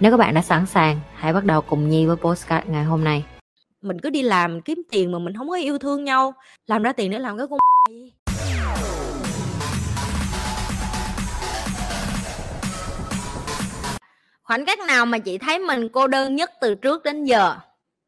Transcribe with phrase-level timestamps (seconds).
[0.00, 3.04] Nếu các bạn đã sẵn sàng, hãy bắt đầu cùng Nhi với postcard ngày hôm
[3.04, 3.24] nay.
[3.82, 6.34] Mình cứ đi làm kiếm tiền mà mình không có yêu thương nhau,
[6.66, 7.58] làm ra tiền để làm cái con
[7.90, 8.12] gì?
[14.42, 17.56] Khoảnh khắc nào mà chị thấy mình cô đơn nhất từ trước đến giờ?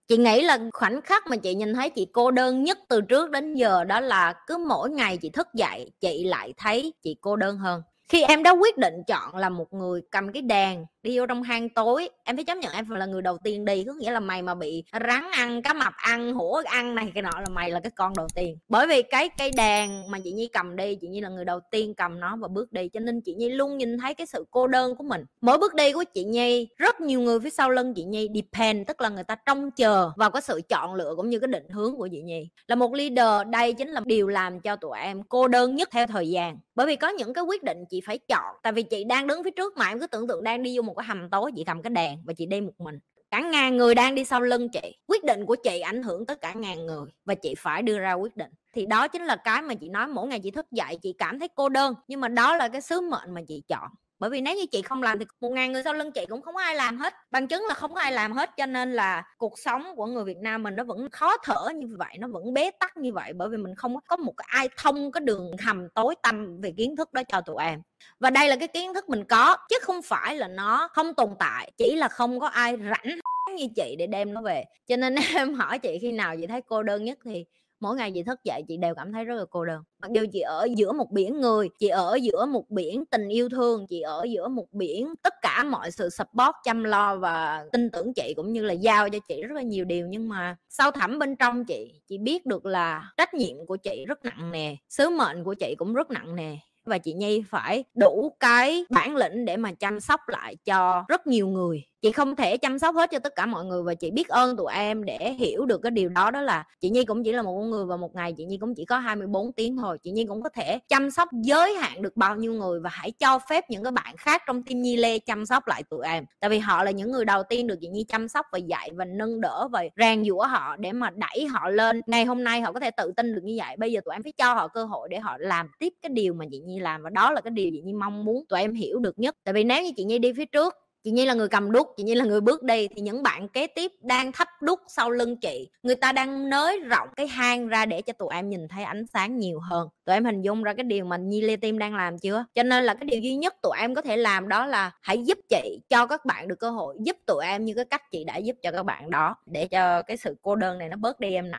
[0.09, 3.31] Chị nghĩ là khoảnh khắc mà chị nhìn thấy chị cô đơn nhất từ trước
[3.31, 7.37] đến giờ đó là cứ mỗi ngày chị thức dậy, chị lại thấy chị cô
[7.37, 7.83] đơn hơn.
[8.09, 11.43] Khi em đã quyết định chọn là một người cầm cái đàn đi vô trong
[11.43, 12.09] hang tối.
[12.25, 14.43] Em phải chấp nhận em phải là người đầu tiên đi, có nghĩa là mày
[14.43, 17.81] mà bị rắn ăn, cá mập ăn, hổ ăn này, cái nọ là mày là
[17.81, 18.57] cái con đầu tiên.
[18.69, 21.61] Bởi vì cái cây đàn mà chị nhi cầm đi, chị nhi là người đầu
[21.71, 24.45] tiên cầm nó và bước đi, cho nên chị nhi luôn nhìn thấy cái sự
[24.51, 25.25] cô đơn của mình.
[25.41, 28.89] Mỗi bước đi của chị nhi, rất nhiều người phía sau lưng chị nhi depend,
[28.89, 31.69] tức là người ta trông chờ vào cái sự chọn lựa cũng như cái định
[31.71, 32.49] hướng của chị nhi.
[32.67, 36.07] Là một leader, đây chính là điều làm cho tụi em cô đơn nhất theo
[36.07, 36.57] thời gian.
[36.75, 39.45] Bởi vì có những cái quyết định chị phải chọn, tại vì chị đang đứng
[39.45, 41.65] phía trước mà, em cứ tưởng tượng đang đi vô một cái hầm tối, chị
[41.65, 42.99] cầm cái đèn và chị đi một mình.
[43.31, 44.97] Cả ngàn người đang đi sau lưng chị.
[45.07, 48.13] Quyết định của chị ảnh hưởng tất cả ngàn người và chị phải đưa ra
[48.13, 48.51] quyết định.
[48.75, 51.39] Thì đó chính là cái mà chị nói, mỗi ngày chị thức dậy chị cảm
[51.39, 53.91] thấy cô đơn, nhưng mà đó là cái sứ mệnh mà chị chọn
[54.23, 56.43] bởi vì nếu như chị không làm thì một ngàn người sau lưng chị cũng
[56.43, 58.93] không có ai làm hết, bằng chứng là không có ai làm hết, cho nên
[58.93, 62.29] là cuộc sống của người Việt Nam mình nó vẫn khó thở như vậy, nó
[62.29, 65.21] vẫn bế tắc như vậy, bởi vì mình không có một cái ai thông cái
[65.21, 67.81] đường hầm tối tăm về kiến thức đó cho tụi em.
[68.21, 71.31] Và đây là cái kiến thức mình có, chứ không phải là nó không tồn
[71.39, 73.19] tại, chỉ là không có ai rảnh
[73.57, 74.65] như chị để đem nó về.
[74.87, 77.45] Cho nên em hỏi chị khi nào chị thấy cô đơn nhất thì
[77.83, 79.83] mỗi ngày chị thức dậy chị đều cảm thấy rất là cô đơn.
[80.03, 83.49] Mặc dù chị ở giữa một biển người, chị ở giữa một biển tình yêu
[83.49, 87.91] thương, chị ở giữa một biển tất cả mọi sự support, chăm lo và tin
[87.91, 90.07] tưởng chị cũng như là giao cho chị rất là nhiều điều.
[90.07, 94.05] Nhưng mà sâu thẳm bên trong chị chị biết được là trách nhiệm của chị
[94.09, 96.57] rất nặng nề, sứ mệnh của chị cũng rất nặng nề.
[96.85, 101.27] Và chị Nhi phải đủ cái bản lĩnh để mà chăm sóc lại cho rất
[101.27, 104.11] nhiều người chị không thể chăm sóc hết cho tất cả mọi người và chị
[104.11, 107.25] biết ơn tụi em để hiểu được cái điều đó đó là chị Nhi cũng
[107.25, 109.77] chỉ là một con người và một ngày chị Nhi cũng chỉ có 24 tiếng
[109.77, 109.99] thôi.
[110.03, 113.11] Chị Nhi cũng có thể chăm sóc giới hạn được bao nhiêu người và hãy
[113.11, 116.25] cho phép những cái bạn khác trong team Nhi Lê chăm sóc lại tụi em.
[116.41, 118.91] Tại vì họ là những người đầu tiên được chị Nhi chăm sóc và dạy
[118.95, 122.01] và nâng đỡ và rèn giũa họ để mà đẩy họ lên.
[122.07, 123.77] Ngày hôm nay họ có thể tự tin được như vậy.
[123.77, 126.35] Bây giờ tụi em phải cho họ cơ hội để họ làm tiếp cái điều
[126.35, 128.75] mà chị Nhi làm và đó là cái điều chị Nhi mong muốn tụi em
[128.75, 129.37] hiểu được nhất.
[129.45, 130.75] Tại vì nếu như chị Nhi đi phía trước
[131.05, 133.49] chị Nhi là người cầm đúc chị Nhi là người bước đi thì những bạn
[133.49, 137.69] kế tiếp đang thắp đúc sau lưng chị người ta đang nới rộng cái hang
[137.69, 139.89] ra để cho tụi em nhìn thấy ánh sáng nhiều hơn.
[140.05, 142.45] Tụi em hình dung ra cái điều mà Nhi Lê Tim đang làm chưa?
[142.55, 145.23] Cho nên là cái điều duy nhất tụi em có thể làm đó là hãy
[145.25, 148.25] giúp chị cho các bạn được cơ hội giúp tụi em như cái cách chị
[148.25, 151.21] đã giúp cho các bạn đó để cho cái sự cô đơn này nó bớt
[151.21, 151.59] đi em nè.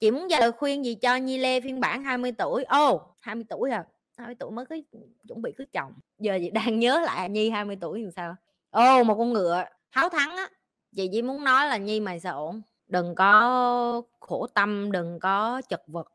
[0.00, 2.64] Chị muốn dạy lời khuyên gì cho Nhi Lê phiên bản 20 tuổi?
[2.64, 3.84] Ô oh, 20 tuổi à
[4.16, 4.76] 20 tuổi mới có
[5.28, 5.92] chuẩn bị cưới chồng.
[6.18, 8.36] Giờ chị đang nhớ lại Nhi 20 tuổi thì sao?
[8.70, 10.48] Ô oh, một con ngựa háo thắng á.
[10.96, 12.62] Chị chỉ muốn nói là Nhi mày sao ổn?
[12.88, 16.12] Đừng có khổ tâm đừng có chật vật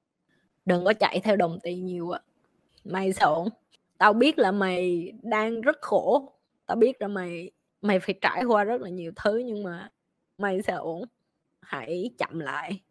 [0.68, 2.20] đừng có chạy theo đồng tiền nhiều á.
[2.84, 3.50] Mày sao ổn?
[3.98, 6.34] Tao biết là mày đang rất khổ.
[6.66, 9.90] Tao biết là mày mày phải trải qua rất là nhiều thứ nhưng mà
[10.38, 11.04] mày sẽ ổn?
[11.62, 12.82] Hãy chậm lại.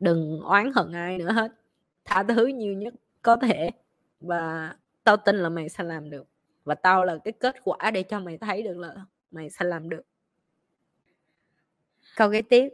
[0.00, 1.52] Đừng oán hận ai nữa hết.
[2.04, 3.70] Tha thứ nhiều nhất có thể
[4.20, 6.26] và tao tin là mày sẽ làm được.
[6.64, 8.94] Và tao là cái kết quả để cho mày thấy được là
[9.30, 10.02] mày sẽ làm được.
[12.16, 12.68] Câu kế tiếp.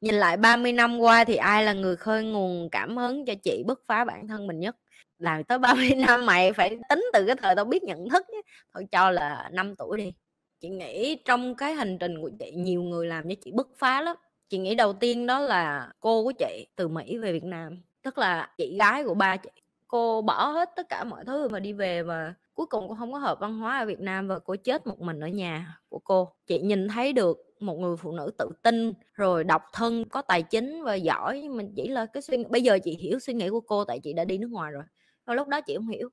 [0.00, 3.62] Nhìn lại 30 năm qua thì ai là người khơi nguồn cảm hứng cho chị
[3.66, 4.76] bứt phá bản thân mình nhất?
[5.18, 8.40] Làm tới 30 năm mày phải tính từ cái thời tao biết nhận thức nhé.
[8.74, 10.12] thôi cho là 5 tuổi đi.
[10.60, 14.02] Chị nghĩ trong cái hành trình của chị, nhiều người làm cho chị bứt phá
[14.02, 14.16] lắm.
[14.48, 17.82] Chị nghĩ đầu tiên đó là cô của chị từ mỹ về việt nam.
[18.02, 19.50] Tức là chị gái của ba chị
[19.88, 23.12] cô bỏ hết tất cả mọi thứ và đi về và cuối cùng cô không
[23.12, 25.98] có hợp văn hóa ở Việt Nam và cô chết một mình ở nhà của
[25.98, 26.32] cô.
[26.46, 30.42] Chị nhìn thấy được một người phụ nữ tự tin, rồi độc thân, có tài
[30.42, 33.34] chính và giỏi, nhưng mình chỉ là cái suy nghĩ, bây giờ chị hiểu suy
[33.34, 34.82] nghĩ của cô tại chị đã đi nước ngoài rồi.
[35.26, 36.08] Và lúc đó chị không hiểu.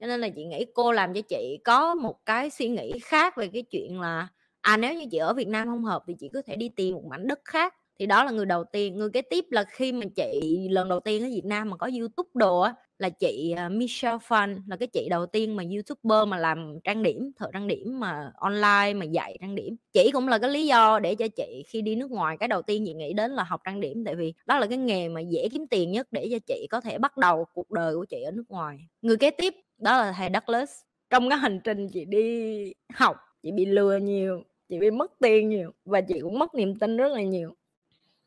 [0.00, 3.36] Cho nên là chị nghĩ cô làm cho chị có một cái suy nghĩ khác
[3.36, 4.28] về cái chuyện là
[4.60, 6.94] à nếu như chị ở Việt Nam không hợp thì chị có thể đi tìm
[6.94, 9.92] một mảnh đất khác thì đó là người đầu tiên, người kế tiếp là khi
[9.92, 13.54] mà chị, lần đầu tiên ở Việt Nam mà có YouTube đồ á, là chị
[13.56, 17.50] à, Michelle Fan là cái chị đầu tiên mà youtuber mà làm trang điểm, thợ
[17.52, 19.76] trang điểm mà online mà dạy trang điểm.
[19.92, 22.62] Chị cũng là cái lý do để cho chị khi đi nước ngoài, cái đầu
[22.62, 25.20] tiên chị nghĩ đến là học trang điểm, tại vì đó là cái nghề mà
[25.20, 28.22] dễ kiếm tiền nhất để cho chị có thể bắt đầu cuộc đời của chị
[28.22, 28.78] ở nước ngoài.
[29.02, 30.70] Người kế tiếp, đó là thầy Douglas.
[31.10, 35.48] Trong cái hành trình chị đi học, chị bị lừa nhiều, chị bị mất tiền
[35.48, 37.54] nhiều và chị cũng mất niềm tin rất là nhiều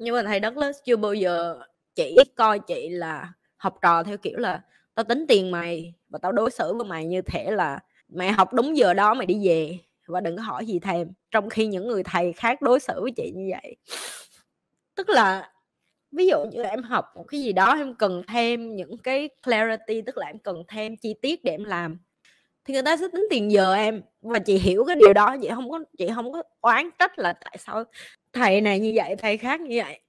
[0.04, 1.60] nhưng mà thầy Douglas chưa bao giờ
[1.96, 4.62] chỉ coi chị là học trò theo kiểu là
[4.96, 8.54] tao tính tiền mày và tao đối xử với mày như thể là mày học
[8.54, 9.78] đúng giờ đó mày đi về
[10.08, 11.12] và đừng có hỏi gì thêm.
[11.32, 13.76] Trong khi những người thầy khác đối xử với chị như vậy.
[14.96, 15.52] Tức là
[16.12, 20.02] ví dụ như em học một cái gì đó em cần thêm những cái clarity
[20.02, 21.98] tức là em cần thêm chi tiết để em làm
[22.66, 25.50] thì người ta sẽ tính tiền giờ em, và chị hiểu cái điều đó, chị
[25.56, 27.84] không có, chị không có oán trách là tại sao
[28.34, 30.00] thầy này như vậy, thầy khác như vậy.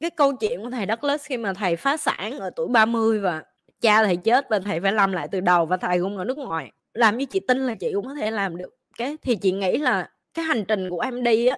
[0.00, 3.42] Cái câu chuyện của thầy Douglas khi mà thầy phá sản ở tuổi 30 và
[3.80, 6.38] cha thầy chết và thầy phải làm lại từ đầu và thầy cũng ở nước
[6.38, 6.72] ngoài.
[6.94, 8.76] Làm như chị tin là chị cũng có thể làm được.
[8.98, 11.56] Cái, thì chị nghĩ là cái hành trình của em đi á,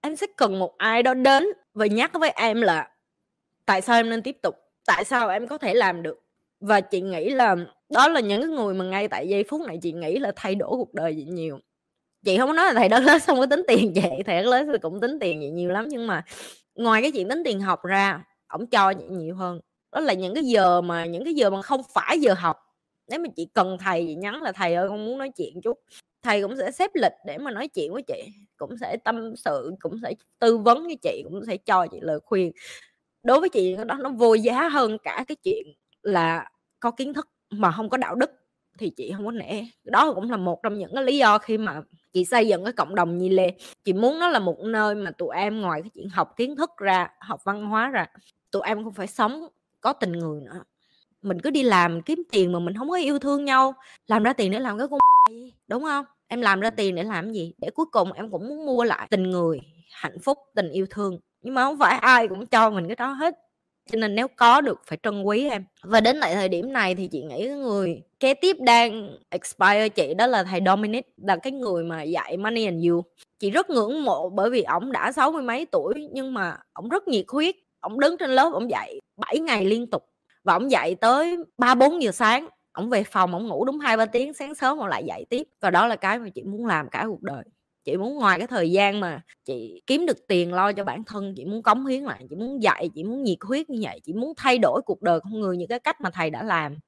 [0.00, 2.90] em sẽ cần một ai đó đến và nhắc với em là
[3.66, 4.56] tại sao em nên tiếp tục,
[4.86, 6.22] tại sao em có thể làm được.
[6.60, 7.56] Và chị nghĩ là
[7.90, 10.54] đó là những cái người mà ngay tại giây phút này chị nghĩ là thay
[10.54, 11.58] đổi cuộc đời chị nhiều.
[12.24, 14.68] Chị không nói là thầy đó lớn xong có tính tiền vậy thầy đó lớn
[14.82, 16.24] cũng tính tiền vậy nhiều lắm, nhưng mà
[16.74, 19.60] ngoài cái chuyện tính tiền học ra, ổng cho chị nhiều hơn.
[19.92, 22.56] Đó là những cái giờ mà, những cái giờ mà không phải giờ học.
[23.08, 25.78] Nếu mà chị cần thầy chị nhắn là, thầy ơi, con muốn nói chuyện chút.
[26.22, 28.22] Thầy cũng sẽ xếp lịch để mà nói chuyện với chị,
[28.56, 32.20] cũng sẽ tâm sự, cũng sẽ tư vấn với chị, cũng sẽ cho chị lời
[32.24, 32.52] khuyên.
[33.22, 35.66] Đối với chị đó, nó vô giá hơn cả cái chuyện
[36.02, 36.50] là
[36.80, 38.30] có kiến thức mà không có đạo đức
[38.78, 39.64] thì chị không có nể.
[39.84, 42.72] Đó cũng là một trong những cái lý do khi mà chị xây dựng cái
[42.72, 43.54] cộng đồng Nhi Lê.
[43.84, 46.70] Chị muốn nó là một nơi mà tụi em ngoài cái chuyện học kiến thức
[46.76, 48.06] ra học văn hóa ra
[48.50, 49.48] tụi em cũng phải sống
[49.80, 50.64] có tình người nữa.
[51.22, 53.74] Mình cứ đi làm kiếm tiền mà mình không có yêu thương nhau.
[54.06, 55.00] Làm ra tiền để làm cái con
[55.68, 57.54] đúng không em làm ra tiền để làm gì?
[57.58, 59.60] Để cuối cùng em cũng muốn mua lại tình người
[59.92, 61.18] hạnh phúc tình yêu thương.
[61.42, 63.34] Nhưng mà không phải ai cũng cho mình cái đó hết
[63.92, 65.64] cho nên nếu có được phải trân quý em.
[65.82, 69.88] Và đến tại thời điểm này thì chị nghĩ cái người kế tiếp đang expire
[69.88, 73.02] chị đó là thầy Dominic, là cái người mà dạy Money and You.
[73.38, 76.88] Chị rất ngưỡng mộ bởi vì ổng đã sáu mươi mấy tuổi nhưng mà ổng
[76.88, 77.56] rất nhiệt huyết.
[77.80, 80.04] Ổng đứng trên lớp ổng dạy 7 ngày liên tục
[80.44, 82.48] và ổng dạy tới ba bốn giờ sáng.
[82.72, 85.42] Ổng về phòng ổng ngủ đúng hai ba tiếng, sáng sớm ổng lại dạy tiếp.
[85.60, 87.44] Và đó là cái mà chị muốn làm cả cuộc đời
[87.88, 91.34] chị muốn ngoài cái thời gian mà chị kiếm được tiền lo cho bản thân,
[91.36, 94.12] chị muốn cống hiến lại, chị muốn dạy, chị muốn nhiệt huyết như vậy, chị
[94.12, 96.78] muốn thay đổi cuộc đời con người những cái cách mà thầy đã làm.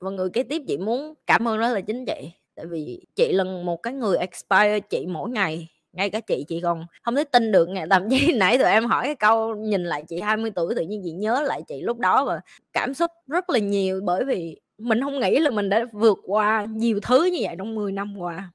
[0.00, 2.30] Và người kế tiếp chị muốn cảm ơn đó là chính chị.
[2.54, 6.60] Tại vì chị là một cái người expire chị mỗi ngày, ngay cả chị chị
[6.60, 9.84] còn không thể tin được ngày thậm chí nãy tụi em hỏi cái câu nhìn
[9.84, 12.40] lại chị 20 tuổi tự nhiên chị nhớ lại chị lúc đó và
[12.72, 16.66] cảm xúc rất là nhiều bởi vì mình không nghĩ là mình đã vượt qua
[16.70, 18.50] nhiều thứ như vậy trong 10 năm qua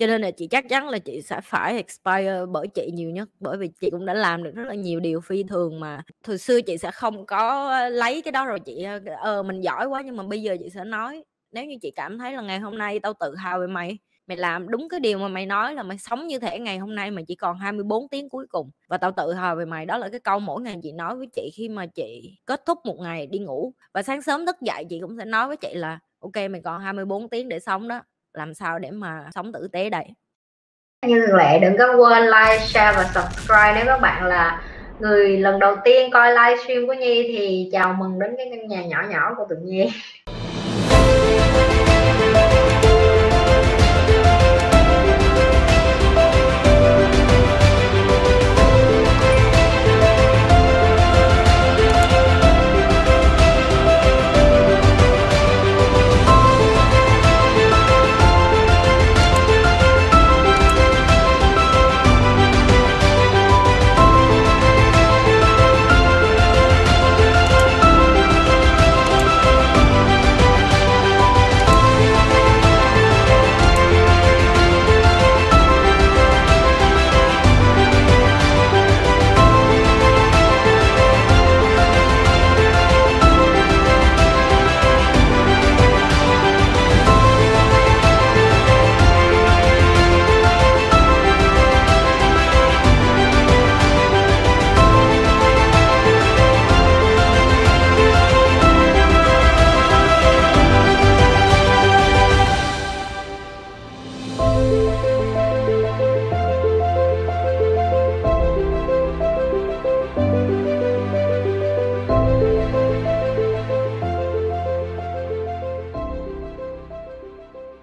[0.00, 3.28] cho nên là chị chắc chắn là chị sẽ phải expire bởi chị nhiều nhất,
[3.40, 6.02] bởi vì chị cũng đã làm được rất là nhiều điều phi thường mà.
[6.24, 9.60] Thời xưa chị sẽ không có lấy cái đó rồi chị ờ, ờ, ờ mình
[9.60, 12.42] giỏi quá nhưng mà bây giờ chị sẽ nói, nếu như chị cảm thấy là
[12.42, 15.46] ngày hôm nay tao tự hào về mày mày làm đúng cái điều mà mày
[15.46, 18.46] nói là mày sống như thể ngày hôm nay mà chỉ còn 24 tiếng cuối
[18.50, 19.86] cùng và tao tự hào về mày.
[19.86, 22.78] Đó là cái câu mỗi ngày chị nói với chị khi mà chị kết thúc
[22.84, 23.72] một ngày đi ngủ.
[23.94, 26.80] Và sáng sớm thức dậy chị cũng sẽ nói với chị là, ok, mày còn
[26.82, 30.04] 24 tiếng để sống đó làm sao để mà sống tử tế đây?
[31.06, 33.72] Như thường lệ, đừng có quên like, share và subscribe.
[33.74, 34.62] Nếu các bạn là
[35.00, 38.84] người lần đầu tiên coi livestream của Nhi thì chào mừng đến cái căn nhà
[38.84, 39.92] nhỏ nhỏ của tụi Nhi.